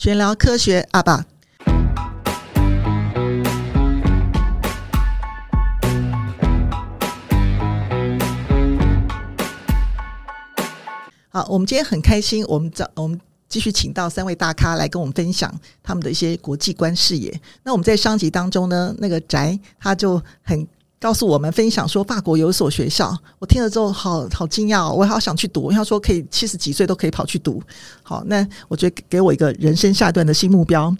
[0.00, 1.26] 闲聊科学阿爸。
[11.28, 17.38] 好，我们今天很开心，我们找我们继续请到三位大咖来跟我们分享他们的一些国际观视野。
[17.62, 20.66] 那我们在上集当中呢，那个翟他就很。
[21.00, 25.72] 告诉我们分享说，法国有一所学校，我听了之后好好惊讶哦，我好想去读。
[25.72, 27.62] 他说可以七十几岁都可以跑去读，
[28.02, 30.94] 好，那我觉得给我一个人生下一段的新目标。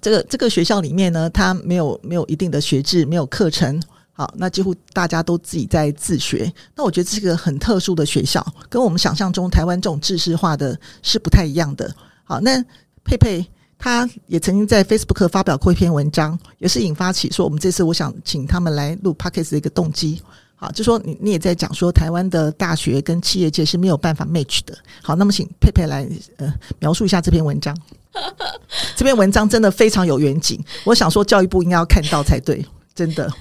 [0.00, 6.50] 这个这个学校里面呢，它没有没有一定的学制，没有课程，好，那几乎大家都自己在自学。
[6.76, 11.92] 那我觉得这是个很特殊的学校，跟我们想象中台湾这种制式化的是不太一样的。
[12.22, 12.64] 好，那
[13.02, 13.44] 佩佩。
[13.80, 20.20] 他也曾经在 Facebook 发表过一篇文章，也是引发起说我们这次我想请他们来录 Podcast 的一个动机。
[20.54, 24.76] 好，就说你你也在讲说台湾的大学跟企业界是没有办法 match 的。
[25.02, 26.06] 好，那么请佩佩来
[26.36, 27.74] 呃描述一下这篇文章。
[28.94, 32.62] 这篇文章真的非常有远景，我想说教育部应该要看到才对，
[32.94, 33.32] 真的。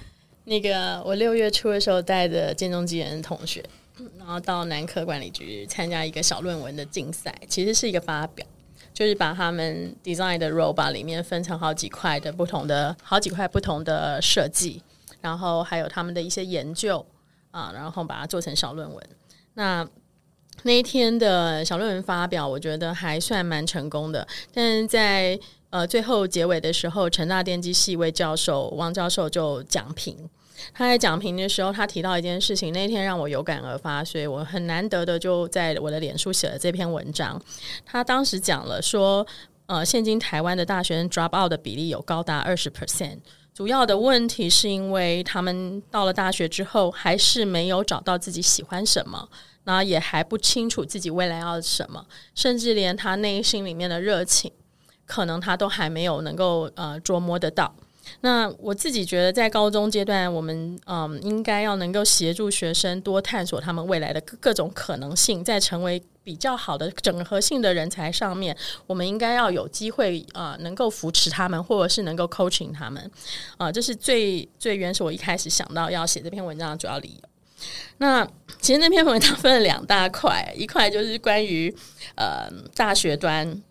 [0.45, 3.61] 那个我六月初的时候带着建中基研同学，
[4.17, 8.45] 然后到南科管理局参加一个小论文的竞赛，其实是一个发表。
[8.99, 14.83] 就是把他们 design 的 robot 里面分成好几块的不同的好几块不同的设计，
[15.21, 17.05] 然后还有他们的一些研究
[17.51, 19.09] 啊，然后把它做成小论文。
[19.53, 19.87] 那
[20.63, 24.27] 那一天的小论文发表，我觉得还算蛮成功的。
[24.53, 25.39] 但是在
[25.69, 30.29] 呃最后结尾的时候，成大电机系一位教授王教授就讲评。
[30.73, 37.41] 他在讲评的时候，他提到一件事情，那天让我有感而发，所以我很难得的就在我的脸书写了这篇文章。
[37.85, 39.25] 他当时讲了说，
[39.65, 43.17] 呃，现今台湾的大学生 drop out 的比例有高达二十 percent，
[43.53, 49.29] 主要的问题是因为他们到了大学之后，还是没有找到自己喜欢什么，
[49.63, 54.51] 然后也还不清楚自己未来要什么，甚至连他内心里面的热情，
[55.05, 57.75] 可能他都还没有能够呃琢磨得到。
[58.21, 68.55] 那我自己觉得，在高中阶段，我们嗯应该要能够协助学生多探索他们未来的各各种可能性，在成为比较好的整合性的人才上面，
[68.87, 73.09] 我们应该要有机会啊、能够扶持他们，或者是能够 coaching 他们
[73.57, 77.29] 啊、这是最最原始我一开始想到要写这篇文章的主要理由。
[77.97, 78.25] 那
[78.61, 81.73] 其实那篇文章分了两大块，一块就是关于
[82.15, 83.61] 呃大学端。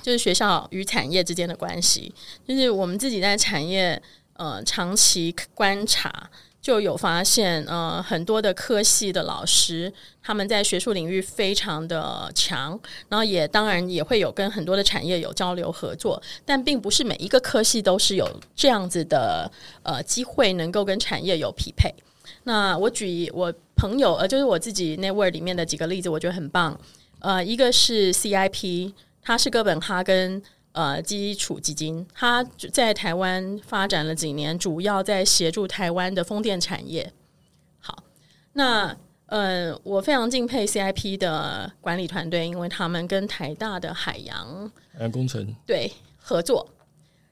[0.00, 2.12] 就是学校与产业之间的关系，
[2.46, 4.00] 就是我们自己在产业
[4.34, 6.30] 呃长期观察，
[6.62, 9.92] 就有发现呃很多的科系的老师
[10.22, 19.50] 他们在学术领域非常的强，然后也当然也会有跟很多的产业有交流合作，但并不是每一个科系都是有这样子的
[19.82, 21.92] 呃机会能够跟产业有匹配。
[22.44, 26.78] 那我举我朋友呃就是我自己 network 里面的几个例子，我觉得很棒。
[27.20, 28.92] 呃，一个是 CIP。
[29.28, 37.12] 他是哥本哈根呃基础基金，他在台湾发展了几年，主要在协助台湾的风电产业。
[37.78, 38.02] 好，
[38.54, 38.96] 那
[39.26, 46.66] 呃，我非常敬佩 CIP 的管理团队，因为他们跟台大的海洋海洋工程对合作。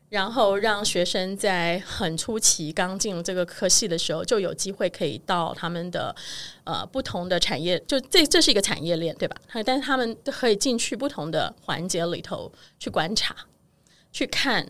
[0.09, 6.15] 然后让学生在很初期刚进入这个科系的时候，就有机会可以到他们的
[6.63, 9.37] 呃不同的产业，就这这是一个产业链，对吧？
[9.65, 13.35] 但是他们可以进去不同的环节里头去观察、
[14.13, 14.65] 去看。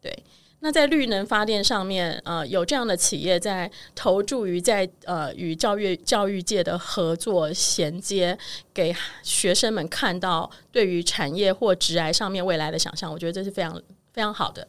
[0.00, 0.24] 对，
[0.60, 8.38] 那在绿能发电上面，呃，有这样的企业在投注于在呃与教育教育界的合作衔接，
[8.72, 13.74] 给学生们看到对于产业或职涯上面未来的想象，我觉得这是非常
[14.14, 14.66] 非常好的。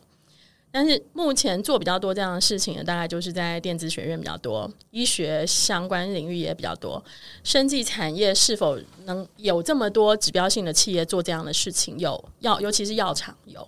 [0.71, 7.03] 但是目前做比较多这样的事情的，大概就是在电子学院比较多，医学相关领域也比较多。
[7.43, 11.97] 生技产业是否能有这么多指标性的企业做这样的事情？
[11.97, 13.67] 有，药尤其是药厂有。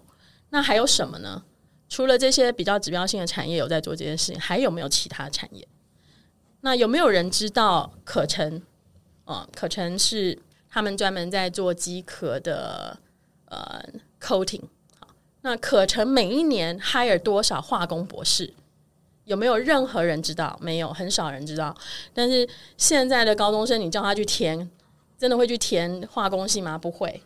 [0.52, 1.44] 那还有什么呢？
[1.90, 5.68] 除了这些比较指标性的产业有在做这件事情，还有没有其他产业？
[6.62, 8.62] 那有没有人知道可成？
[9.26, 10.38] 嗯，可成是
[10.70, 13.00] 他们专门在做机壳的
[13.46, 13.84] 呃
[14.20, 14.62] coating。
[15.44, 18.54] 那可成每一年 hire 多少化工博士？
[19.26, 20.58] 有没有任何人知道？
[20.62, 21.76] 没有，很少人知道。
[22.14, 22.48] 但是
[22.78, 24.70] 现在的高中生，你叫他去填，
[25.18, 26.78] 真的会去填化工系吗？
[26.78, 27.22] 不会。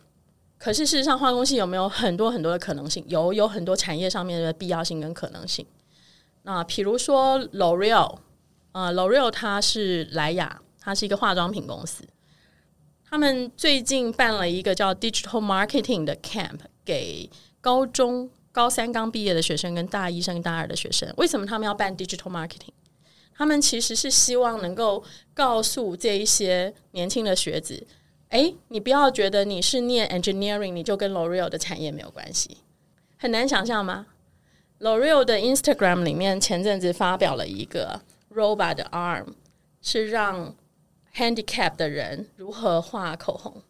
[0.58, 3.04] 可是事实上，化工系有没有很多很多的可能性？
[3.08, 5.66] 有，有很多产业上面的必要性跟可能性。
[6.42, 8.18] 那比如说 L'Oreal，
[8.72, 12.04] 呃，L'Oreal 它是莱雅，它是一个化妆品公司。
[13.08, 17.28] 他们最近办了一个叫 Digital Marketing 的 Camp 给。
[17.66, 22.70] 高中高三刚毕业的学生跟大一升大二的学生，为什么他们要办 digital marketing？
[23.36, 25.02] 他们其实是希望能够
[25.34, 27.84] 告诉这一些年轻的学子，
[28.28, 32.58] 哎，你不要觉得你是念 engineering，你就跟 L'Oreal 的产业没有关系，
[33.18, 34.06] 很难想象吗
[34.78, 38.00] ？L'Oreal 的 Instagram 里面前阵子发表了一个
[38.32, 39.26] robot 的 arm，
[39.82, 40.54] 是让
[41.16, 43.60] handicap 的人如何画口红。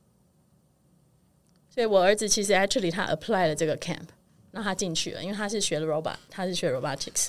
[1.77, 4.07] 所以我儿子其实 actually 他 apply 了这个 camp，
[4.51, 7.27] 让他进去了，因为他是学了 robot，他是学 robotics。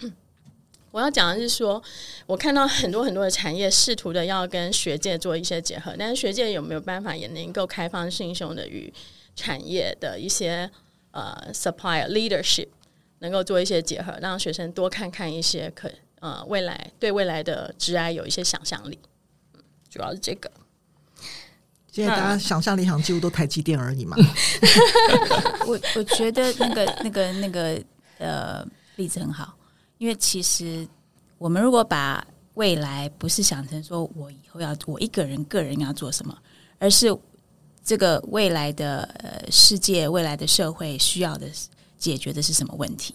[0.92, 1.82] 我要讲的是说，
[2.26, 8.92] 我看到很多很多的产业试图的要跟学界做一些结合，但是学界有没有办法也能够开放心胸的与
[9.34, 10.70] 产业的一些
[11.12, 12.68] 呃 supplier leadership
[13.20, 15.90] 能够做一些结合，让学生多看看一些可
[16.20, 18.98] 呃未来对未来的挚爱有一些想象力。
[19.88, 20.50] 主要是这个。
[21.96, 24.16] 现在大家想象力好像几乎都台积电而已嘛。
[25.66, 27.82] 我我觉得那个那个那个
[28.18, 28.66] 呃
[28.96, 29.56] 例子很好。
[29.96, 30.86] 因为其实，
[31.38, 32.22] 我们如果把
[32.52, 36.36] 未来不是想成说我以后要我一个人个人要做什么，
[36.78, 37.16] 而是
[37.82, 41.48] 这个未来的呃世界、未来的社会需要的
[41.96, 43.14] 解决的是什么问题？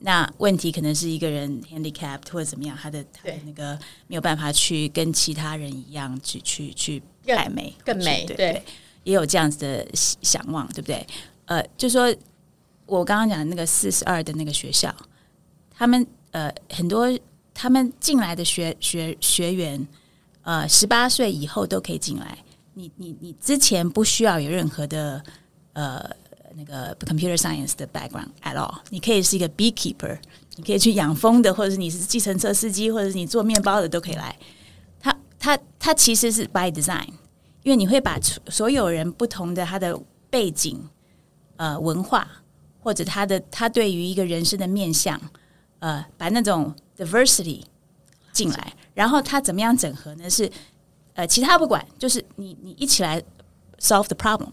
[0.00, 3.78] 那问题可能是一个人 handicapped 或者怎么样，他的他的那个
[4.08, 7.02] 没有办法去跟其他人一样去去去
[7.36, 8.62] 爱美更美，对，对，
[9.04, 11.06] 也有这样子的想望，对不对？
[11.46, 12.14] 呃，就说
[12.86, 14.94] 我刚刚讲的那个四十二的那个学校。
[15.70, 17.06] 他们呃很多，
[17.54, 19.86] 他们进来的学学学员，
[20.42, 22.36] 呃十八岁以后都可以进来。
[22.74, 25.22] 你你你之前不需要有任何的
[25.72, 26.04] 呃
[26.56, 28.78] 那个 computer science 的 background at all。
[28.90, 30.18] 你可以是一个 beekeeper，
[30.56, 34.36] 你可以去养蜂的，或者是你是计程车司机，或者是你做面包的都可以来。
[35.38, 37.08] 他他其实是 by design，
[37.62, 38.18] 因为你会把
[38.48, 39.98] 所有人不同的他的
[40.30, 40.88] 背景、
[41.56, 42.26] 呃文化，
[42.80, 45.20] 或者他的他对于一个人生的面向。
[45.80, 47.62] 呃，把那种 diversity
[48.32, 50.28] 进来，然后他怎么样整合呢？
[50.28, 50.50] 是
[51.14, 53.22] 呃，其他不管，就是你你一起来
[53.78, 54.48] solve the problem。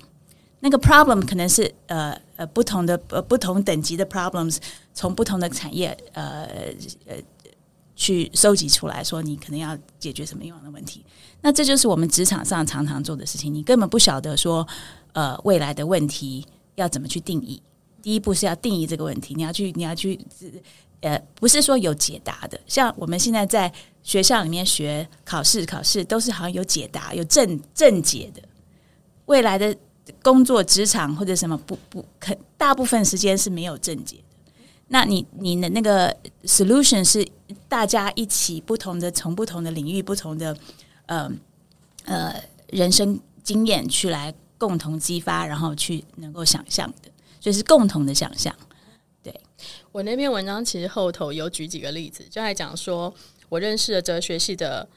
[0.59, 4.57] 那个 problem 可能是呃呃不同的呃不同等级的 problems，
[4.93, 6.43] 从不同的产业呃
[7.07, 7.15] 呃
[7.95, 11.03] 去收集出来说，你可能要解决什么样的问题。
[11.41, 13.53] 那这就是我们职场上常常做的事情。
[13.53, 14.67] 你根本不晓得说
[15.13, 16.45] 呃未来的问题
[16.75, 17.61] 要怎么去定义。
[18.01, 20.19] 第一步是要定义这个问题，你要去你要去。
[21.01, 23.71] 呃，不是说有解答的，像我们现在在
[24.01, 28.41] 学校里面学考试，考试都是好像有解答、有正正解的。
[29.25, 29.75] 未来的
[30.23, 34.17] 工作职场或者什么不不，可大部分时间是没有正解。
[34.87, 37.27] 那你你的那个 solution 是
[37.67, 40.55] 大家一起不同的，从不同的领域、不同的
[41.07, 41.31] 呃
[42.05, 42.35] 呃
[42.69, 47.09] 人生经验去来共同激发，然后去能够想象的，
[47.39, 48.55] 就是共同的想象。
[49.23, 49.33] 对
[49.91, 53.11] 我那篇文章其实后头有举几个例子，就在讲说
[53.49, 54.87] 我认识的哲学系的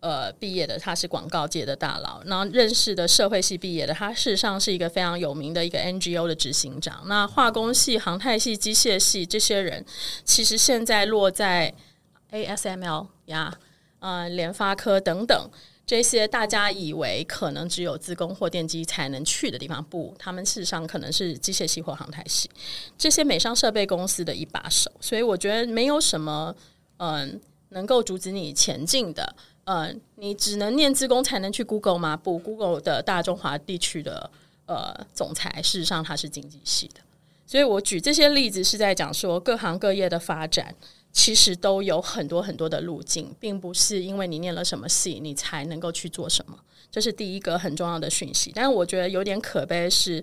[0.00, 7.02] 呃毕业的，他是广告界的大佬；然后认识的社会系毕业的，他事实上是一个非常有名的一个 NGO 的执行长。
[7.06, 9.84] 那化工系、航太系、机械系这些人，
[10.24, 11.74] 其实现在落在
[12.30, 13.58] ASML 呀、
[13.98, 15.50] 呃、联发科等等。
[15.86, 22.50] 这些大家以为可能只有自工或电机才能去的地方，不，他们事实上可能是机械系或航太系，
[22.98, 24.92] 这些美商设备公司的一把手。
[25.00, 26.54] 所以我觉得没有什么
[26.98, 27.40] 嗯
[27.70, 29.34] 能够阻止你前进的。
[29.68, 32.16] 嗯，你只能念资工才能去 Google 吗？
[32.16, 34.30] 不，Google 的大中华地区的
[34.66, 37.00] 呃总裁，事实上他是经济系的。
[37.46, 40.74] 所以我举这些例子是在讲说各行各业的发展。
[41.10, 46.56] 其实都有很多很多的路径，并不是因为你念了什么系，你才能够去做什么。
[46.92, 48.52] 这是第一个很重要的讯息。
[48.54, 50.22] 但是我觉得有点可悲是，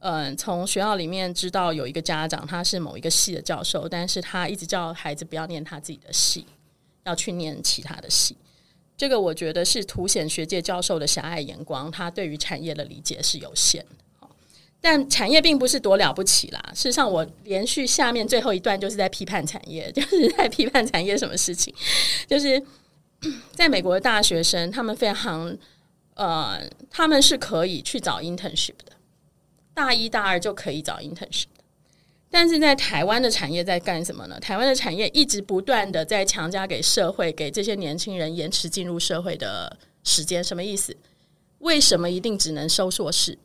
[0.00, 6.44] 嗯、从学校里面知道有一个家长他是某一个系的教授，但是他一直叫孩子不要念他自己的系，
[7.04, 8.36] 要去念其他的系。
[8.96, 14.28] 这个我觉得是凸显学界教授的狭隘眼光，他对于产业的理解是有限的。
[14.80, 16.62] 但产业并不是多了不起啦。
[16.74, 21.74] 事实上，我连续下面最后一段就是在批判产业， 就是在批判产业什么事情？
[22.26, 22.62] 就是
[23.52, 25.56] 在美国的大学生，他们非常
[26.14, 26.60] 呃，
[26.90, 28.92] 他们是可以去找 internship 的，
[29.74, 31.46] 大一大二就可以找 internship。
[32.38, 34.38] 但是在台湾的产业在干什么呢？
[34.38, 39.74] 台湾的产业一直不断的在强加给社会，给这些年轻人延迟进入社会的
[40.04, 40.44] 时间。
[40.44, 40.94] 什么意思？
[41.60, 43.38] 为什么一定只能收硕士？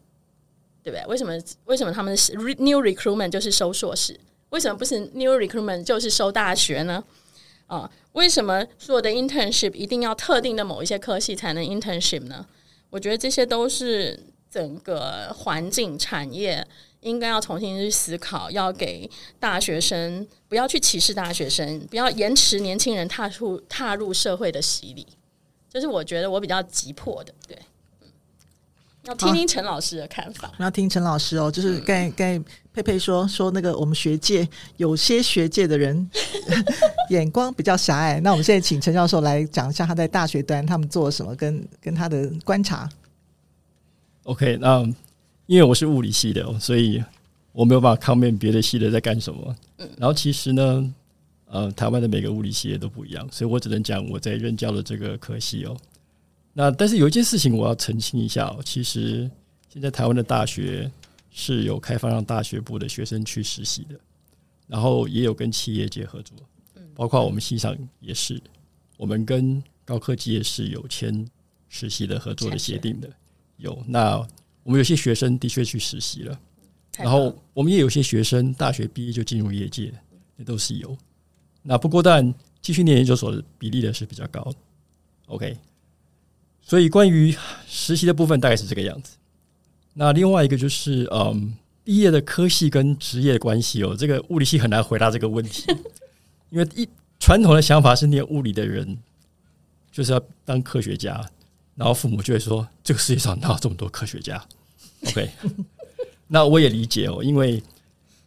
[0.83, 1.05] 对不对？
[1.07, 1.31] 为什么
[1.63, 4.19] 为什么他们是 new recruitment 就是收硕士？
[4.49, 7.01] 为什么不是 new recruitment 就是收大学呢？
[7.67, 12.45] 啊，为什么所有的 internship 一定要特定的某一些科系才能 internship 呢？
[12.89, 14.19] 我觉得这些都是
[14.49, 16.67] 整个环境产业
[17.01, 25.05] 应该要重新去思考，要给大学生不要去歧视大学生，不要延迟年轻人踏入踏入社会的洗礼，
[25.69, 27.33] 这是我觉得我比较急迫的。
[27.47, 27.57] 对。
[29.05, 30.51] 要听听陈老师的看法。
[30.59, 36.07] 要听陈老师哦，就是跟跟佩佩说说那个我们学界有些学界的人
[37.09, 38.19] 眼光比较狭隘。
[38.19, 42.87] 那我们现在请陈教授来讲一下他在大学端他们做了什么，跟跟他的观察。
[44.25, 44.87] OK，那
[45.51, 47.03] 因为我是物理系的，所以
[47.51, 49.53] 我没有办法 comment 别的系的在干什么。
[49.79, 50.93] 嗯，然后其实呢，
[51.47, 55.75] 呃，台湾的每个物理系也都不一样，所以我只能讲我在任教的这个科系哦。
[56.53, 59.29] 那但是有一件事情我要澄清一下哦，其实
[59.67, 60.89] 现在台湾的大学
[61.31, 63.99] 是有开放让大学部的学生去实习的，
[64.67, 66.37] 然后也有跟企业界合作，
[66.95, 68.41] 包括我们系上也是，
[68.95, 71.27] 我们跟高科技也是有签
[71.67, 73.09] 实习的合作的协定的，
[73.57, 73.77] 有。
[73.85, 74.25] 那
[74.63, 76.39] 我们有些学生的确去实习了，
[76.97, 79.93] 然后我们也有些学生大学毕业就进入业界，
[80.37, 80.97] 也都是有。
[81.63, 84.53] 那不过当然继续念研究所的比例呢是比较高
[85.27, 85.57] ，OK。
[86.63, 87.35] 所以，关于
[87.67, 89.17] 实习的部分大概是这个样子。
[89.93, 91.53] 那另外一个就是，嗯，
[91.83, 95.65] 毕业的科系跟职业的关系哦，这个物理系很难回答这个问题，
[96.49, 96.87] 因为一
[97.19, 98.97] 传统的想法是念物理的人
[99.91, 101.29] 就是要当科学家，
[101.81, 104.39] 然后父母就会说，这个世界上哪有这么多科学家
[105.07, 105.27] ？OK，
[106.27, 107.63] 那我也理解哦，因为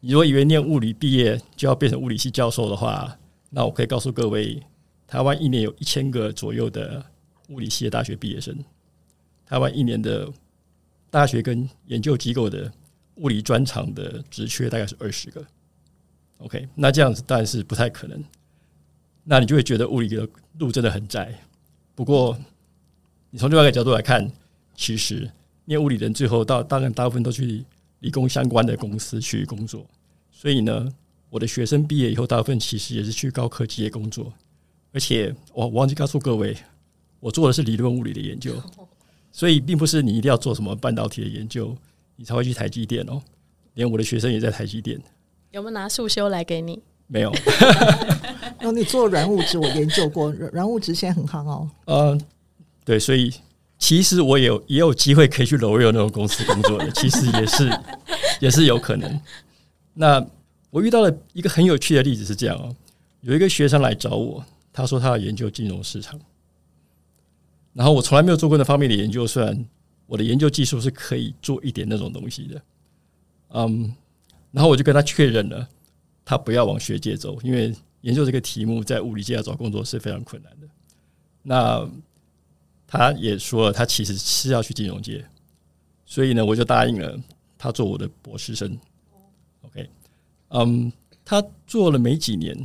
[0.00, 3.16] 你如果以为念物理毕业就要变成物理系教授的话，
[3.50, 4.60] 那我可以告诉各位，
[5.06, 7.04] 台湾一年有一千个左右的。
[7.50, 8.56] 物理系的大学毕业生，
[9.44, 10.26] 台湾一年的
[11.10, 12.72] 大学跟研究机构的
[13.16, 15.44] 物理专长的职缺大概是二十个。
[16.38, 18.24] OK，那这样子当然是不太可能。
[19.24, 20.26] 那你就会觉得物理的
[20.58, 21.38] 路真的很窄。
[21.94, 22.34] 不过，
[23.34, 24.30] 你从另外一个角度来看，
[24.76, 25.28] 其实
[25.64, 27.64] 念物理的人最后到当然大部分都去
[27.98, 29.84] 理工相关的公司去工作。
[30.30, 30.88] 所以呢，
[31.30, 34.32] 我的学生毕业以后，大部分其实也是去高科技业工作。
[34.92, 36.56] 而且，我忘记告诉各位。
[37.18, 38.54] 我做的是理论物理的研究，
[39.32, 41.76] 所以并不是你一定要做什么半导体的研究，
[42.14, 43.20] 你才会去台积电哦。
[43.72, 45.00] 连我的学生也在台积电。
[45.50, 46.80] 有没有拿速修来给你？
[47.08, 47.34] 没有。
[48.62, 51.68] 哦，你做软物质，我研究过软物质，现在很夯哦。
[51.86, 52.20] 嗯，
[52.84, 53.32] 对，所以
[53.78, 57.80] 其实我也有也有机会可以去 L'Oréal 那种公司工作的，其实也是
[58.40, 59.20] 也是有可能。
[59.94, 60.24] 那
[60.70, 62.74] 我遇到了一个很有趣的例子是这样哦，
[63.22, 66.20] 有一个学生来找我，他说他要研究金融市场。
[67.72, 69.64] 然后我从来没有做过那方面的研究，虽然
[70.06, 72.62] 我的研究技术是可以做一点那种东西的，
[73.48, 73.92] 嗯，
[74.52, 75.68] 然后我就跟他确认了，
[76.24, 80.68] 他不要往学界走，因为研究这个题目在物理界要找工作是非常困难的。
[81.42, 81.90] 那
[82.96, 85.26] 他也说了，他其实是要去金融界，
[86.06, 87.18] 所以呢，我就答应了
[87.58, 88.78] 他做我的博士生。
[89.62, 89.90] OK，
[90.50, 90.92] 嗯，
[91.24, 92.56] 他做了没几年，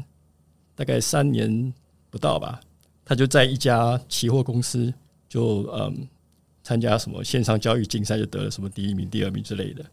[0.76, 1.74] 大概三年
[2.12, 2.62] 不到吧。
[3.04, 4.94] 他就在一家期货公司，
[5.28, 6.08] 就嗯
[6.62, 9.84] 参加什么线上交易竞赛，就得了什么第一名、第二名之类的。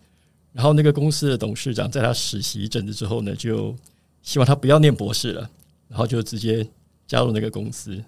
[0.52, 3.75] 然后那个公司的董事长在他实习一阵子之后呢，就
[4.21, 5.50] 希望他不要念博士了，
[5.88, 6.69] 然后就直接
[7.07, 8.05] 加入那个公司。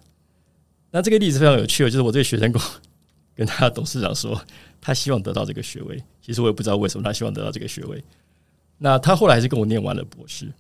[0.90, 2.62] 那这个例子非常有趣，就是我这个学生跟
[3.34, 4.40] 跟他董事长说，
[4.80, 6.02] 他希望得到这个学位。
[6.20, 8.02] 其实我也不知道为什么他希望得到这个学位。
[8.78, 10.52] 那他后来还是跟我念完了博士，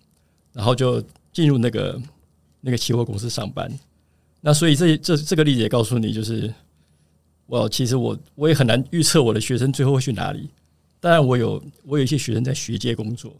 [0.52, 2.00] 然后就进入那个
[2.60, 3.70] 那个期货公司上班。
[4.40, 6.52] 那所以这这这个例子也告诉你，就是
[7.46, 10.48] 我其实我我也很难预测我的学生最后会去哪里。
[11.00, 13.32] 当然，我有我有一些学生在学界工作，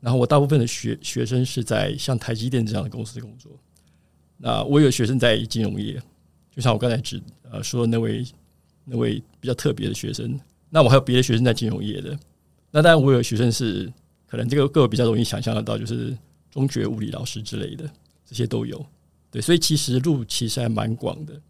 [0.00, 3.50] 然后我大部分的学学生是在像台积电这样的公司工作。
[4.36, 6.00] 那我有学生在金融业，
[6.58, 7.22] 就像我刚才指
[7.52, 8.26] 呃说那位
[8.84, 10.36] 那位比较特别的学生。
[10.68, 12.18] 那我还有别的学生在金融业的。
[12.72, 13.90] 那当然，我有学生是
[14.26, 16.18] 可能这个各位比较容易想象得到，就是
[16.50, 17.88] 中学物理老师之类的，
[18.26, 18.84] 这些都有。
[19.30, 21.40] 对，所以其实路其实还蛮广的。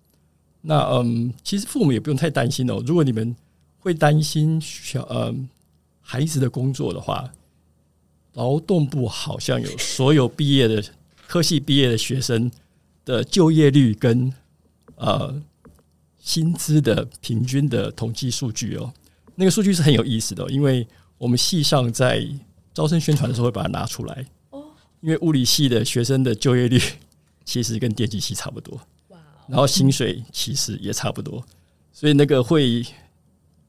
[0.61, 2.83] 那嗯，其实父母也不用太担心哦。
[2.87, 3.35] 如果你们
[3.79, 5.49] 会担心小嗯
[6.03, 7.33] 孩子的工作的话，
[8.35, 10.85] 劳动部好像有所有毕业的
[11.27, 12.51] 科系毕业的学生
[13.07, 14.31] 的就业率跟
[14.99, 15.43] 呃
[16.21, 18.93] 薪资的平均的统计数据哦。
[19.35, 20.87] 那个数据是很有意思的哦，因为
[21.17, 22.25] 我们系上在
[22.75, 24.65] 招生宣传的时候会把它拿出来哦。
[25.01, 26.79] 因为物理系的学生的就业率。
[27.45, 28.79] 其实跟电机系差不多，
[29.47, 31.43] 然后薪水其实也差不多，
[31.91, 32.83] 所以那个会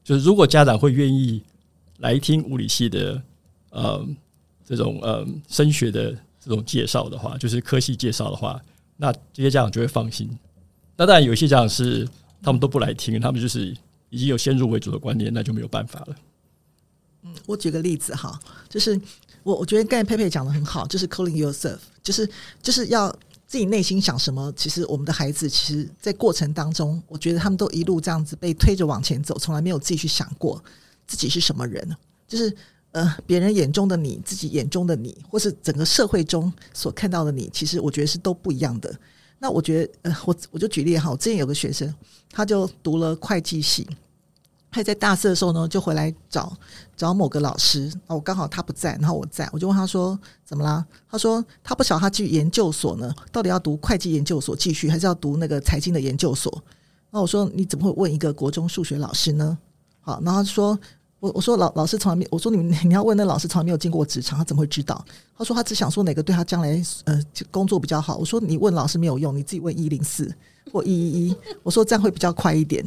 [0.04, 1.42] 就是如果家长会愿意
[2.00, 3.22] 来听物理系的
[3.70, 4.06] 呃
[4.66, 8.60] 这种呃升学的这种介绍的话，就是科系介绍的话，
[8.98, 10.28] 那这些家长就会放心。
[11.00, 12.06] 那当然有些家长是
[12.42, 13.74] 他们都不来听，他们就是
[14.10, 16.16] 已经有先入为主的观念，那就没有办法了。
[17.22, 18.38] 嗯，我举个例子哈，
[18.68, 19.00] 就是
[19.42, 22.28] 我我觉得刚才佩佩讲的很好，就是 calling yourself，就是
[22.62, 23.10] 就是要。
[23.46, 30.62] 自己内心想什么，其实我们的孩子，其实，在过程当中，我觉得他们都一路这样子被推着往前走，从来没有自己去想过
[31.08, 31.96] 自己是什么人。
[32.28, 32.56] 就是
[32.92, 38.96] 呃，别人眼中的你，自己眼中的你，或是整个社会中所看到的你，其实我觉得是都不一样的。
[39.42, 41.92] 那我觉得，呃，我我就举例哈，我之前有个学生，
[42.30, 43.88] 他就读了会计系。
[44.70, 46.56] 他在大四的时候呢，就回来找
[46.94, 47.90] 找某个老师。
[48.06, 56.62] 哦，刚好他不在，然后我在，我就问他说：“怎么啦？”他说：“他不晓得他去研究所呢，到底要读会计研究所继续，还是要读那个财经的研究所？”
[57.10, 59.58] 那我说：“你怎么会问一个国中数学老师呢？”
[60.02, 60.78] 好，然后他说。
[61.20, 65.04] 我我说老老师从来没我说你们你要问那老师从来没有进过职场，他怎么会知道？
[65.36, 68.16] 他说他只想说哪个对他将来呃工作比较好。
[68.16, 70.34] 我说你问老师没有用，你自己问一零四
[70.72, 71.36] 或一一一。
[71.62, 72.82] 我说这样会比较快一点。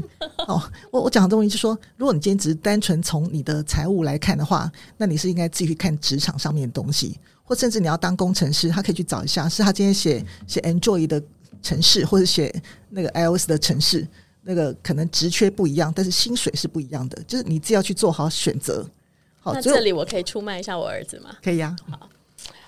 [0.48, 11.22] 哦，我我讲的东西就说，如果你今天只是单纯从你的财务来看的话，那你是应该继续看职场上面的东西，或甚至你要当工程师，他可以去找一下，是他今天写写 Android 的
[11.62, 12.52] 城市，或者写
[12.90, 14.08] 那个 iOS 的城市。
[14.44, 18.86] 那个可能职缺不一样，但是薪水是不一样的，就是你自己要去做好选择。
[19.40, 21.38] 好，那这里我可以出卖一下我儿子吗？
[21.44, 21.92] 可以呀、啊。
[21.92, 22.10] 好，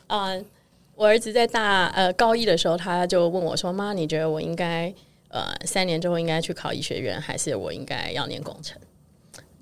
[0.08, 0.46] 啊、呃，
[0.96, 4.94] 我儿子在大呃高一的时候，他就问我说：“妈，你觉得我应该
[5.30, 8.80] 呃三年之后应该去考医学院，还是我应该要念工程？”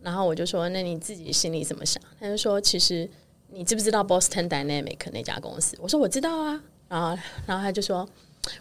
[0.02, 3.10] 然后我就说：“那你自己心里怎么想？”他就说：“其实
[3.52, 7.18] 你知不知道 Boston Dynamic 那家公司？”我说：“我知道啊。”然后，
[7.48, 8.08] 然后他就说：“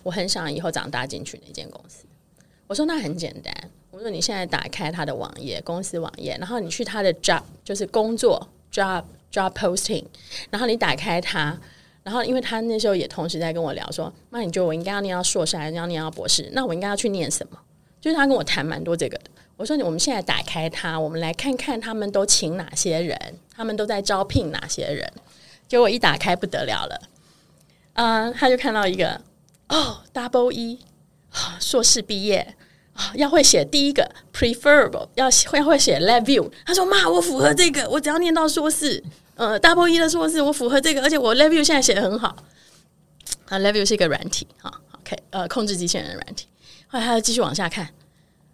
[0.05, 2.05] 我很想以后长大进去那间公司。”
[2.73, 3.55] 我说那很简单，
[3.91, 10.03] 我说你现在打开他的网页，公司网页，然后你去他的 job，就是工作 job job posting，
[10.49, 11.55] 然后你打开他，
[12.03, 16.49] 然后因为他那时候也同时在跟我聊说，那你觉得我应该要念到硕士还是要念到博士？
[16.55, 17.59] 那我应该要去念什么？
[18.01, 19.25] 就是他跟我谈蛮多这个的。
[19.59, 23.19] 我说我们现在打开他，我们来看看他们都请哪些人，
[23.55, 25.13] 他们都在招聘哪些人。
[25.69, 26.99] 结果一打开不得了了，
[27.93, 29.21] 啊、他就看到一个
[29.69, 30.79] 哦，double E。
[31.59, 32.55] 硕士毕业
[33.15, 36.51] 要会写第一个 preferable，要写要会写 LabVIEW。
[36.65, 39.03] 他说：“妈，我符合这个，我只要念到硕士，
[39.35, 42.37] 呃，double E 的硕士，我符合这个，而且我 LabVIEW 现在写得很好。
[43.47, 46.47] 啊，LabVIEW 是一个软体，哈，OK，呃，控制机器人的软体。
[46.87, 47.89] 后来他继续往下看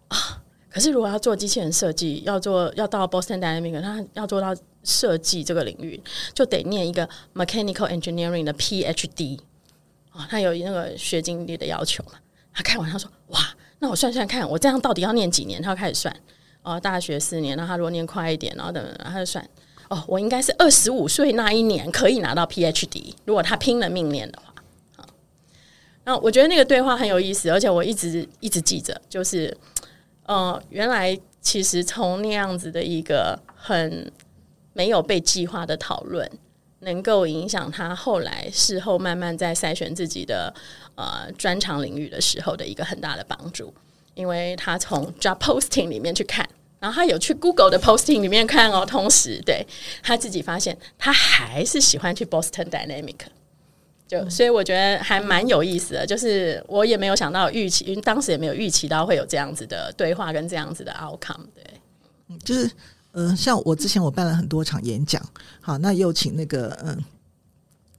[0.07, 6.01] 啊，可是如果要做机器人设计，要做要到 Boston Dynamics，他要做到设计这个领域，
[6.33, 9.39] 就得念一个 Mechanical Engineering 的 PhD
[10.11, 12.13] 啊，他有那个学经历的要求嘛。”
[12.53, 13.39] 他看完，他说：“哇，
[13.79, 16.15] 那我算算看，我这样到底要念几年？”他开始算
[16.61, 19.47] 哦，大学四年，那他如果念快一点，然后等等，他就算
[19.89, 24.53] 哦，我应该是二十五岁那一年可以拿到 PhD，如果他拼了命念的话。
[24.97, 25.07] 好，
[26.03, 29.55] 那我觉得那个对话很有意思，而且我一直一直记着，就是
[30.25, 34.11] 呃，原来其实从那样子的一个很
[34.73, 36.29] 没有被计划的讨论。
[36.81, 40.53] 能够影响他后来事后慢慢在筛选自己的
[40.95, 43.73] 呃专长领域的时候的一个很大的帮助，
[44.13, 46.47] 因为他从 job posting 里面去看，
[46.79, 49.65] 然后他有去 Google 的 posting 里面看哦，同时对
[50.01, 53.17] 他自己发现他还是喜欢去 Boston Dynamic，
[54.07, 62.71] 就所以我觉得还蛮有意思的，就是我也没有想到预期，因为当时也没有预期到会有这样子的对话跟这样子的 outcome，对，就是。
[63.11, 65.23] 嗯、呃，像我之前我办了很多场演讲，
[65.61, 67.03] 好，那又请那个嗯，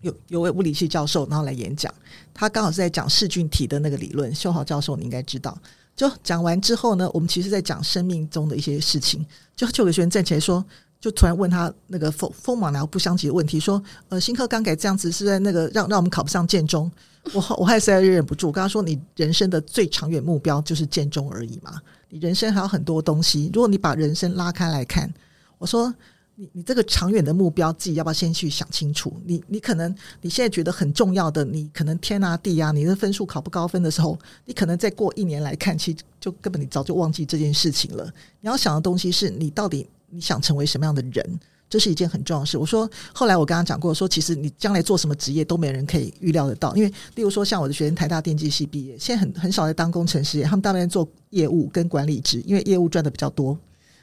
[0.01, 1.93] 有有位物理系教授然后来演讲，
[2.33, 5.57] 他刚好是在讲噬菌体的那个理论，秀豪教授你应该知道。
[5.97, 10.65] 就讲完之后呢，我们其实在讲生命中的一些事情，就就有学生站起来说，
[10.99, 16.91] 就突然问他那个锋锋芒然后不相及的问题，说，呃，新课刚改这样子是在那个让让我们考不上建中，
[17.35, 21.79] 我我还实在忍不住，我跟他说，你人生的最长远目标就是建中而已嘛。
[22.11, 25.11] 你人生还有很多东西，如果你把人生拉开来看，
[25.59, 25.95] 我说
[26.35, 29.19] 你你这个长远的目标自己要不要先去想清楚？
[29.25, 38.05] 你你可能你现在觉得很重要的，你可能天啊地啊，你的分数考不高分的时候，你可能再过一年来看，其实就根本你早就忘记这件事情了。
[38.41, 41.41] 你要想的东西是你到底你想成为什么样的人。
[41.71, 42.59] 这是一件很重要的事。
[42.59, 46.75] 我说，后来我跟他讲过，说其实你将来做什么职业都没人可以预料得到。
[46.75, 53.57] 因为，例如说像我的学生，台大电机系毕业，现在很很少在当工程师，他们大部分做业务跟管理职，因为业务赚的比较多。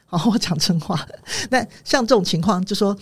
[0.06, 1.06] 好，我讲真话。
[1.50, 2.98] 那像这种情况，就说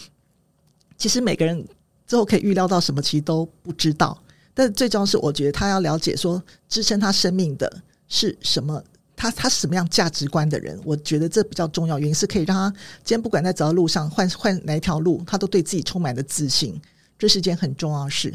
[0.97, 1.63] 其实每个人
[2.08, 4.19] 之后可以预料到什么，其实都不知道。
[4.56, 8.84] 但最重要是，我觉得他要了解说，支撑他生命的是什么。
[9.15, 10.80] 他他是什么样价值观的人？
[10.84, 12.69] 我觉得这比较重要，原因是可以让他
[13.04, 16.80] 今天不管在走到路上换换哪一条路，他都对自己充满了自信，
[17.17, 18.34] 这是一件很重要的事。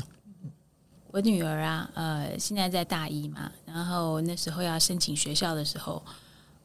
[1.12, 6.00] 我女儿啊，呃，现在在大一嘛，然后那时候要申请学校的时候，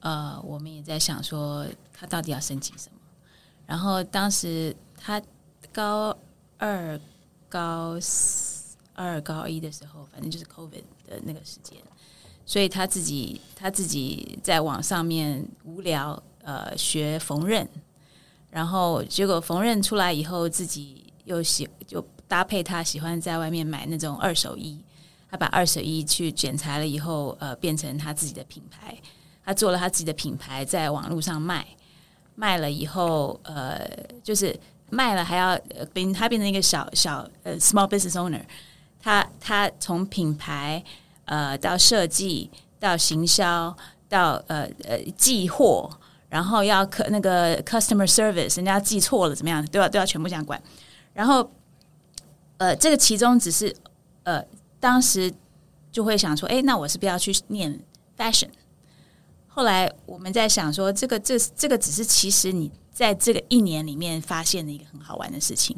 [0.01, 2.99] 呃，我们也在想说她到底要申请什么。
[3.65, 5.19] 然后当时她
[5.73, 6.15] 高
[6.58, 6.99] 二、
[7.49, 7.97] 高
[8.93, 11.80] 二高一的时候，反正就是 COVID 的那个时间，
[12.45, 17.67] 所以他自己他自己在网上面无聊，呃，学缝纫，
[18.49, 24.79] 然后结果缝纫出来以后，自己又喜就搭配他喜欢在外面买那种二手衣，
[25.29, 28.97] 他把二手衣去剪裁了以后，呃，变成他自己的品牌，
[29.43, 31.65] 他做了他自己的品牌，在网络上卖，
[32.36, 33.89] 卖了以后，呃，
[34.23, 34.58] 就是。
[34.91, 35.60] 卖了还要
[35.93, 38.43] 变，他变成一个小小呃 small business owner，
[39.01, 40.81] 他他从品牌
[41.25, 43.75] 呃到设计到行销
[44.07, 45.89] 到呃呃寄货，
[46.29, 50.61] 然后要客那个 customer service，人家寄错了怎么样都要都要全部这样管。
[51.13, 51.51] 然后
[52.57, 53.75] 呃这个其中只是
[54.23, 54.43] 呃
[54.79, 55.33] 当时
[55.91, 57.79] 就会想说，哎，那我是不是要去念
[58.17, 58.49] fashion？
[59.47, 62.71] 后来我们在想说，这个这这个只是其实你。
[62.95, 65.75] 在这个一年里面发现的一个很好玩的事情，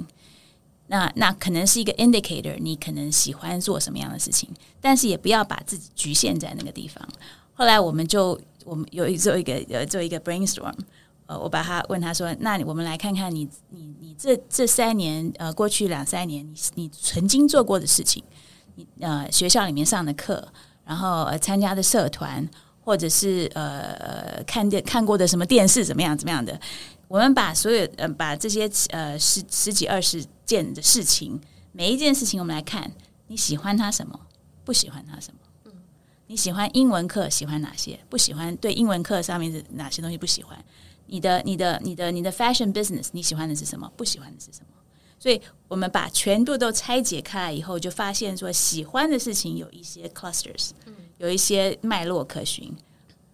[0.88, 7.08] 那那可能是一个 indicator，你可能喜欢做什么样的事情，但是也不要把自己局限在那个地方。
[7.54, 10.73] 后来我们就我们有一做一个呃做一个 brainstorm，
[11.26, 18.23] 呃，我把他问他说：“那我们来看看你你你这这三年呃过去两三年你你曾经做过的事情，
[18.76, 20.47] 你呃学校里面上的课，
[20.86, 22.47] 然后呃参加的社团，
[22.80, 26.58] 或者是呃看电看过的什么电视怎么样怎么样的。”
[27.08, 31.39] 我们把所有呃把这些呃十十几二十件的事情，
[31.72, 32.91] 每一件事情我们来看，
[33.28, 34.20] 你喜欢他什么？
[34.65, 35.39] 不喜欢他什么？
[35.65, 35.72] 嗯，
[36.28, 37.98] 你喜欢英文课喜欢哪些？
[38.10, 40.62] 不喜欢对英文课上面的哪些东西不喜欢？
[41.06, 43.89] 你的你的你的你的 fashion business 你喜欢的是什么？
[43.96, 44.67] 不喜欢的是什么？
[45.17, 50.72] 所以我们把全部都拆解开来以后，就发现说喜欢的事情有一些 clusters，
[51.20, 52.76] 有一些脉络可循，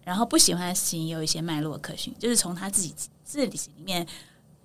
[0.04, 2.94] 然后不喜欢的事情也有一些脉络可循，就是从他自己。
[3.24, 4.06] 这里面，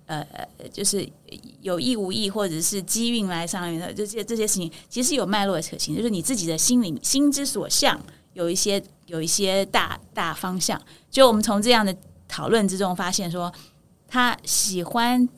[0.06, 0.26] 呃，
[0.72, 1.08] 就是
[1.60, 8.00] 有意无意，或者是机运来上面的就这些这些事情，其实有脉络的可循，就是你自己的心里心之所向，
[8.34, 10.80] 有一些有一些大大方向。
[11.10, 11.96] 就我们从这样的
[12.28, 13.52] 讨论之中发现，说
[14.06, 15.28] 他喜欢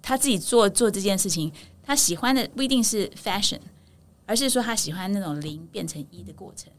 [0.00, 3.60] 他自己做做这件事情，他喜欢的不一定是 fashion，
[4.26, 6.70] 而是说他喜欢那种零变成一的过程。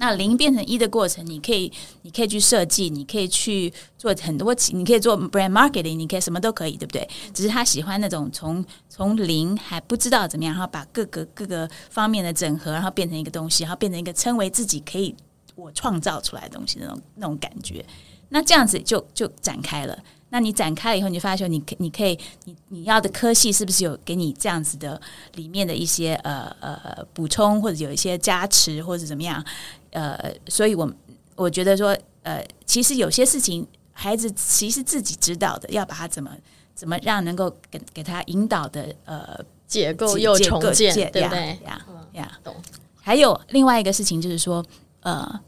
[0.00, 7.06] 那零变成一的过程，你可以，你可以去设计，你可以去做很多，你可以做 brand marketing，你可以什么都可以，对不对？
[7.34, 15.14] 只是他喜欢那种从从零还不知道怎么样，然后把各个各个方面的整合，然后变成一个东西，然后变成一个称为自己可以
[15.54, 17.84] 我创造出来的东西那种那种感觉。
[18.30, 20.02] 那这样子就就展开了。
[20.30, 25.00] 那你展开了以后，你就发现你可你可以你你要的科系是不是有给你这样子的
[25.34, 29.44] 里面的一些呃呃补充，或者有一些加持，或者怎么样？
[29.90, 30.88] 呃，所以我
[31.34, 36.30] 我觉得说，呃，其实有些事情孩子其实自己知道的，要把他怎么
[36.74, 41.58] 怎么让能够给给他引导的呃结构又重建，对不对？
[41.64, 42.54] 呀呀，懂。
[43.02, 44.64] 还有另外一个事情就是说，
[45.00, 45.40] 呃，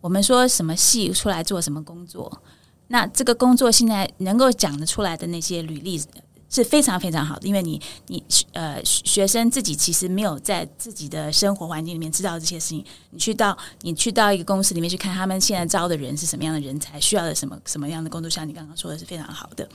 [0.00, 2.40] 我们说什么系出来做什么工作。
[2.88, 6.02] 那这个工作现在能够讲得出来的那些履历
[6.50, 19.66] 是非常非常好的，因为你你呃学生自己其实没有在自己的生活环境里面知道这些事情，你去到你去到一个公司里面去看他们现在招的人是什么样的人才，需要的什么什么样的工作，像你刚刚说的是非常好的。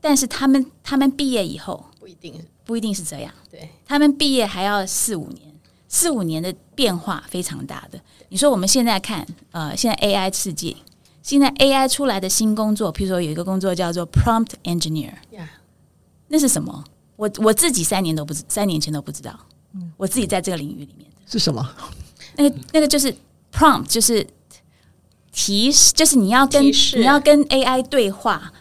[0.00, 5.52] 但是他们他们毕业以后不一定不一定是这样，对他们毕业还要四五年，
[5.88, 8.00] 四五年的变化非常大的。
[8.28, 10.76] 你说我们现在看呃现在 AI 世界。
[11.22, 15.46] 现在 AI 出来的新工作，譬如说有一个工作叫做 Prompt Engineer，Yeah.
[16.28, 16.84] 那是什么？
[17.16, 19.38] 我我自己三年都不知，三年前都不知道。
[19.74, 21.66] 嗯，我自己在这个领域里面是什么？
[22.36, 23.14] 那个那个就是
[23.52, 24.26] Prompt，就是
[25.30, 28.52] 提示，就是你要跟你要跟 AI 对话，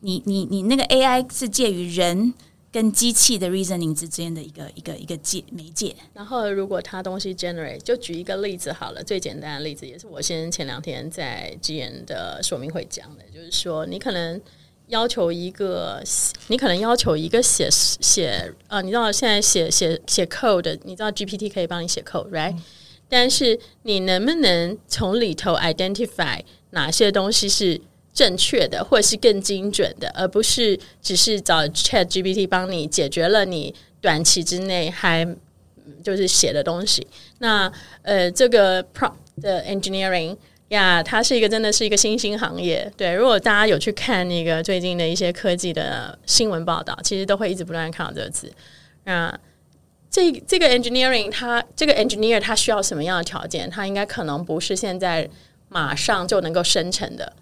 [0.00, 2.32] 你你你那个 AI 是介于人。
[2.74, 5.94] 跟机器的 reasoning 之间的一个一个一个介媒介。
[6.12, 14.40] 然后，如果他东西 generate，就举一个例子好了，最简单的例子也是我先前两天在 GM 的说明会讲的，就是说，你可能
[14.88, 16.02] 要求一个，
[16.48, 22.56] 你可能要求一个写写啊，你知道现在写写写 code，你知道 GPT 可以帮你写 code，right？、
[23.08, 27.80] 但是你能不能从里头 identify 哪些东西是？
[28.14, 35.26] 正确的，或者是更精准的，而不是只是找 Chat GPT 帮你解决了你短期之内还
[36.02, 37.04] 就是写的东西。
[37.38, 37.70] 那
[38.02, 40.36] 呃，这个 Prompt 的 Engineering
[40.68, 42.90] 呀，它是一个真的是一个新兴行业。
[42.96, 48.50] 对，如果大家有去看那个最近的一些科技的新闻报道，其实都会一直不断看到这个词。
[49.02, 49.36] 那
[50.08, 53.68] 这这个 Engineering，它这个 Engineer 它需要什么样的条件？
[53.68, 55.28] 它应该可能不是现在
[55.68, 57.32] 马上就能够生成的。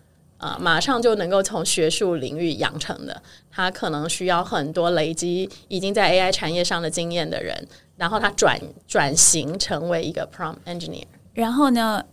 [0.43, 11.05] 啊、马上就能够从学术领域养成的，他可能需要很多累积已经在 AI 产业上的经验的人，然后他转转型成为一个 prompt engineer。
[11.33, 12.05] 然后呢，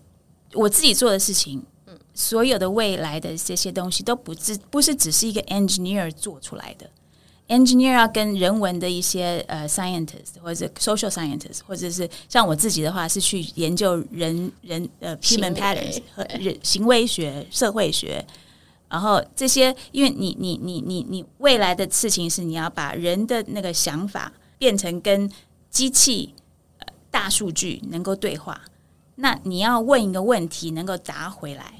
[0.54, 6.88] 我自己做的事情，嗯，所有的未来的这些东西都不只不是只是一个 engineer 做出来的。
[7.50, 18.26] Engineer 要跟人文的一些呃 scientist 或者是 social scientist，或者是像我自己的话是去研究人人呃 human patterns 和人行为学、社会学，
[18.88, 25.30] 然后这些，因为你你你你你未来的事情是你要把人的那个想法变成跟
[25.70, 26.34] 机器、
[26.78, 28.62] 呃、大数据能够对话，
[29.16, 31.74] 那你要问一个问题能够答回来。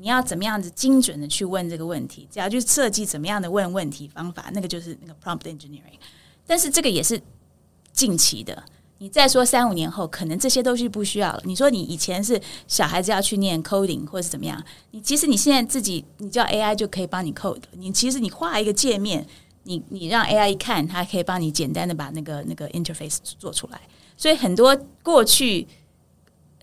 [0.00, 2.26] 你要怎么样子精准的去问这个问题？
[2.30, 5.98] 只要去设计怎么样的问问题方法，那个就是那个 prompt engineering。
[6.46, 7.20] 但是这个也是
[7.92, 8.62] 近期的。
[8.98, 11.42] 你再说三五年后，可能这些东西不需要了。
[11.44, 14.64] 你说你以前是小孩子要去念 coding 或是怎么样？
[14.92, 17.62] 你其实你现在自己，你叫 AI 就可以帮你 code。
[17.72, 19.26] 你其实你画一个界面，
[19.64, 23.80] 你你让 AI 一看，它可以帮你简单的把那个那个 interface 做出来。
[24.16, 25.66] 所以很多过去。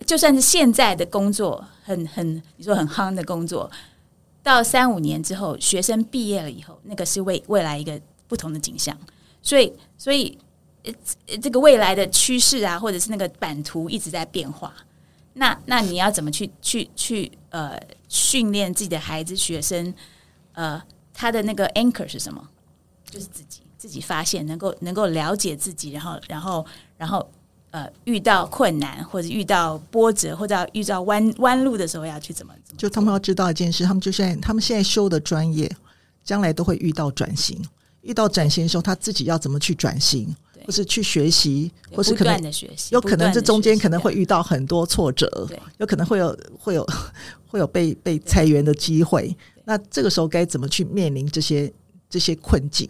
[0.04, 3.70] 就算是现在的工作很很，你说很夯的工作，
[4.42, 8.96] 到三五年之后，学生毕业了以后，那个是未未来一个不同的景象。
[9.40, 10.36] 所以，所以
[10.84, 10.92] 呃
[11.40, 14.72] 这个未来的趋势啊，或者是那个版图一直在变化。
[15.32, 19.94] 那那你要怎么去去去呃训练自己的孩子学生？
[20.52, 20.82] 呃，
[21.14, 22.46] 他的那个 anchor 是什么？
[23.08, 26.66] 就是自己自己发现，能够能够了解自己，然后然后
[26.98, 27.26] 然后。
[27.76, 32.54] 呃，遇到困难或者遇到波折或者遇到弯弯路的时候，要去怎么？
[32.74, 35.70] 就他们要知道一件事，他们就现在他们现在修的专业，
[36.24, 37.62] 将来都会遇到转型。
[38.00, 40.34] 遇到转型的时候，他自己要怎么去转型，
[40.64, 46.88] 或是去学习，或是可能的学习，有可能这中间可能会遇到很多挫折，有可能会有会有
[47.46, 49.36] 会有被被裁员的机会。
[49.66, 51.70] 那这个时候该怎么去面临这些
[52.08, 52.88] 这些困境？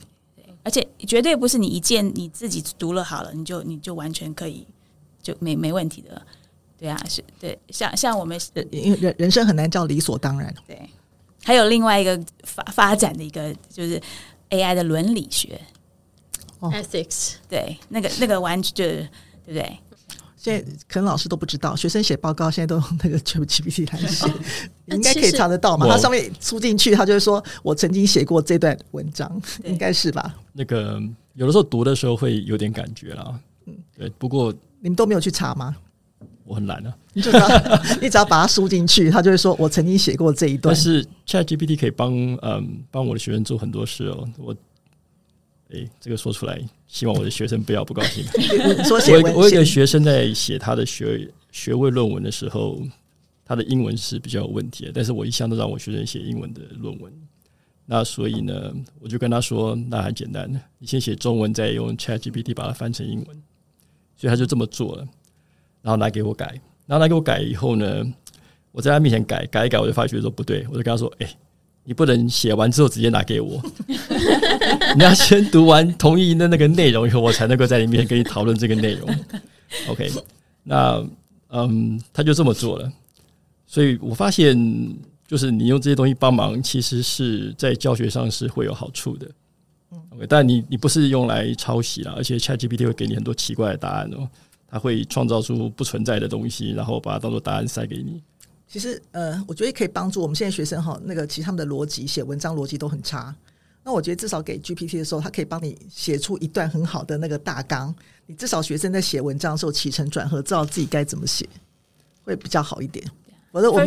[0.62, 4.64] 而且绝对不是你一件你自己读了好了，你就你就完全可以。
[5.26, 6.22] 就没没问题的，
[6.78, 8.38] 对啊，是对，像像我们，
[8.70, 10.54] 因为人人生很难叫理所当然。
[10.68, 10.88] 对，
[11.42, 14.00] 还有另外一个发发展的一个就是
[14.50, 15.60] AI 的伦理学
[16.60, 19.08] ，ethics，对，那个那个完全就是
[19.44, 19.78] 对不对？
[20.36, 24.32] 现在可能老师都不知道，学生写报告现在都用那个 ChatGPT 来写，
[24.94, 25.88] 应该可以查得到嘛？
[25.88, 30.36] 它上面输进去，他就会说我曾经写过这段文章，应该是吧？
[30.52, 31.02] 那个
[31.34, 33.40] 有的时候读的时候会有点感觉啦，嗯，
[33.96, 34.52] 对，不过。
[34.80, 35.74] 你们都没有去查吗？
[36.44, 37.48] 我很懒啊，你就只要
[38.00, 44.28] 你只要把它输进去，他就会说：“我曾经写过这一段。”但是 ChatGPT 可以帮嗯帮我的学生做很多事哦。
[44.38, 44.54] 我
[45.70, 48.24] 哎、欸，这个说出来，希望我的学生不要不高兴。
[48.86, 52.80] 说写我我有一个学生在写他的学学位论文的时候，
[53.44, 57.12] 他的英文是比较有问题的，但是我一向都让我学生写英文的论文。
[57.86, 63.42] 那所以呢，我就跟他说：“那很简单，你先写中文，再用 ChatGPT 把它翻成英文。”
[64.16, 65.06] 所以他就这么做了，
[65.82, 66.46] 然后拿给我改，
[66.86, 68.04] 然后拿给我改以后呢，
[68.72, 71.28] 我在他面前改改一改，我就发觉说不对，我就跟他说：“哎、
[71.84, 73.62] 你不能写完之后直接拿给我，
[74.96, 79.08] 你要先读完同意的那个内容以后，我才能够在里面跟你讨论这个内容。”
[79.88, 80.10] OK，
[80.62, 81.06] 那
[81.48, 82.90] 嗯，他就这么做了。
[83.66, 84.56] 所以我发现，
[85.26, 89.28] 就是你用这些东西帮忙，其实是在教学上是会有好处的。
[89.90, 94.28] OK，但你你不是用来抄袭啦，而且 ChatGPT 会给你很多奇怪的答案哦，
[94.68, 98.22] 它会创造出不存在的东西，然后把它当做答案塞给你。
[98.68, 103.34] 其实，呃，我觉得可以帮助我们现在学生哈，那个其实他们的逻辑写文章逻辑都很差。
[103.84, 107.94] 那我觉得至少给 GPT 的时候，它可以帮你写出一段很好的那个大纲。
[108.26, 111.48] 你至少学生在写文章的时候起承转合，知道自己该怎么写，
[112.24, 113.06] 会比较好一点。
[113.52, 113.86] 否则我们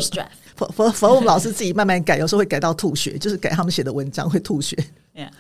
[0.56, 4.78] 否否否，我们老师自己慢慢改，有时候会改到吐血，就是改他们写的文章会吐血。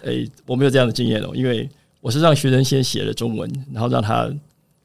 [0.03, 1.69] 诶 Yeah.、欸，我没有这样的经验哦，因为
[2.01, 4.31] 我是让学生先写了中文，然后让他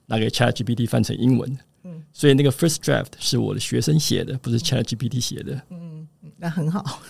[0.06, 1.58] 拿给 ChatGPT 翻成英文。
[1.84, 5.60] 嗯，所以那个 first draft 是我的学生写的，不是 ChatGPT 写的。
[5.70, 6.06] 嗯，
[6.38, 7.02] 那很好。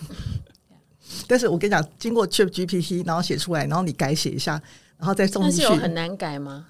[1.27, 4.61] 但是我跟你讲，经过 ChatGPT，然后写出来，然后你改写一下，
[4.97, 6.67] 然后再送进去，有很难改吗？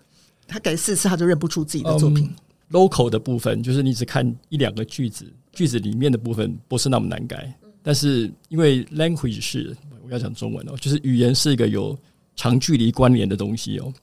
[0.48, 2.26] 他改四次，他就认不出自己的作品。
[2.70, 7.52] Um, local 的部分就是你只看一两个句子，句子里面的部分不是那么难改，
[7.82, 9.76] 但是因为 language 是。
[10.06, 11.98] 我要讲中文哦，就是语言是一个有
[12.36, 13.94] 长距离关联的东西哦。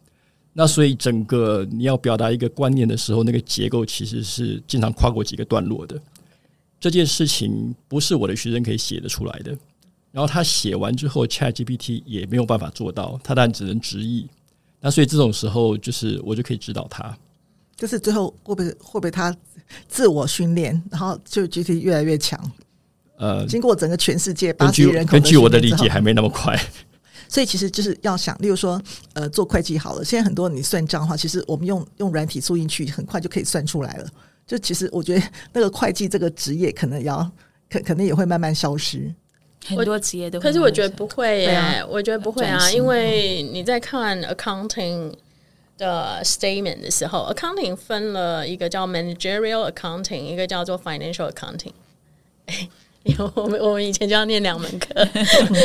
[0.53, 6.01] 那所以整个你要表达一个观念的时候，那个结构其实是经常跨过几个段落的。
[6.81, 9.57] 这件事情不是我的学生可以写得出来的。
[10.11, 14.29] 然后他写完之后，ChatGPT 也没有办法做到，他当然只能直译。
[14.79, 17.17] 那所以这种时候，就是我就可以指导他。
[17.77, 19.35] 就是最后会不会会不会他
[19.89, 22.39] 自我训练，然后就 GPT 越来越强？
[23.23, 26.59] 呃，经过整个全世界八十亿人口，根据我的理解还没那么快。
[27.29, 28.83] 所以其实就是要想，例如说，
[29.15, 34.07] 呃，做会计好了，现在很多你算账的话，其实我们用用软体输进去，很快就可以算出来了。
[34.45, 37.31] 就其实我觉得那个会计这个职业可能要
[37.71, 39.15] 可可能也会慢慢消失，
[39.65, 40.41] 很多职业都。
[40.41, 45.15] 可是我觉得不会耶，啊、我觉得不会啊，因为你在看 accounting
[45.79, 51.73] 的 statement 的时候，accounting 分了一个叫 managerial accounting，一个叫做 financial accounting。
[53.05, 54.89] 因为我们我们以前就要念两门课，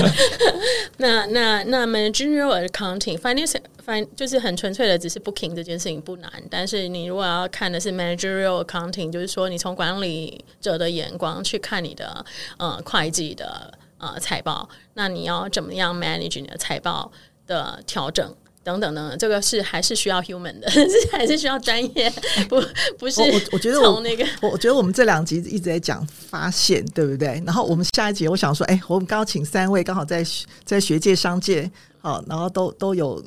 [0.98, 6.32] 那那那 managerial accounting finance fin 就是很纯粹的，只是 booking 这件事情不难。
[6.50, 12.26] 但是你如果要看的是 managerial accounting，就是说你从管理者的眼光去看你的
[12.58, 17.12] 呃会计的呃财报，那你要怎么样 manage 你的财报
[17.46, 18.36] 的调整？
[18.68, 20.70] 等等等等，这个是还是需要 human 的，
[21.10, 22.12] 还是需要专业，
[22.50, 22.62] 不
[23.00, 23.22] 不是。
[23.22, 27.42] 我我觉得我那个，我我觉得我们这两集一直在讲发现，对不对？
[27.46, 30.22] 然后我们下一集，我想说，哎，我们刚刚请三位刚好在
[30.66, 33.24] 在学界、商界，好，然后都都有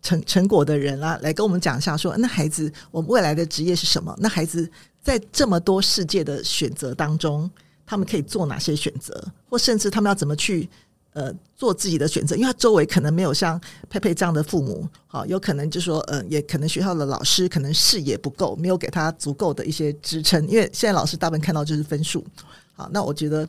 [0.00, 4.16] 成成果的人啊，来跟我们讲一下说，说那孩子，我们未来的职业是什么？
[4.20, 4.70] 那孩子
[5.02, 7.50] 在这么多世界的选择当中，
[7.84, 10.68] 他们可以做哪些选择，或甚至他们要怎么去？
[11.14, 20.44] 呃，做自己的选择，因为他周围可能没有像佩佩这样的父母，好，有可能就是说，呃，也可能学校的老师可能视野不够，没有给他足够的一些支撑。
[20.48, 22.26] 因为现在老师大部分看到就是分数，
[22.72, 23.48] 好，那我觉得，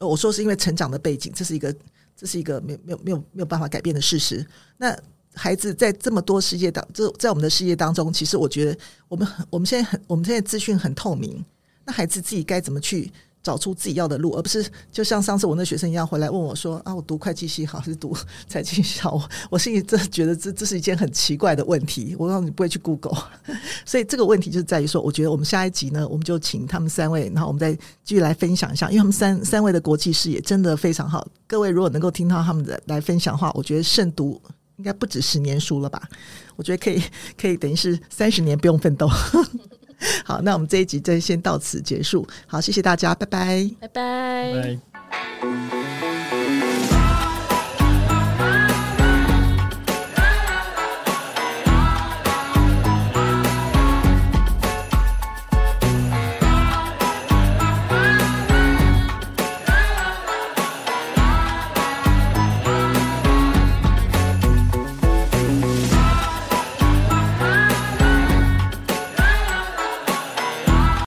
[0.00, 1.72] 我说是因为成长的背景，这是一个，
[2.16, 4.44] 这是一个没有没有没有没有办法改变的事实。
[4.76, 4.92] 那
[5.34, 11.44] 孩子在这么多世界当，这在我们的世界当中，其实我觉得我们我们现在很，我们现在资讯很透明，
[11.84, 13.12] 那孩子自己该怎么去？
[13.44, 18.16] 找出自己要的路，而不是就像上次我那学生一样回来问我说：“啊，我读会计系好还是读
[18.48, 22.16] 财经系好？”我我心里真的觉得这这是一件很奇怪的问题。
[22.18, 23.16] 我说你不会去 Google，
[23.84, 31.26] 所以这个问题就在于说，我觉得我们下一集呢，我们就请他们三位，然后我们再继续来分享一下，因为他们三三位的国际视野真的非常好。
[31.46, 34.40] 各位如果能够听到他们的来分享的话，我觉得胜读
[34.76, 36.02] 应该不止十年书了吧？
[36.56, 37.02] 我觉得可以
[37.38, 39.06] 可以等于是三十年不用奋斗。
[40.24, 42.26] 好，那我们这一集就先到此结束。
[42.46, 44.52] 好，谢谢大家，拜拜，拜拜。
[44.54, 44.78] 拜
[45.42, 45.83] 拜。